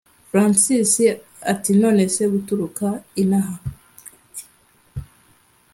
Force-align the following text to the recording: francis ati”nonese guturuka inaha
francis 0.29 0.93
ati”nonese 1.51 2.21
guturuka 2.33 2.87
inaha 3.21 3.55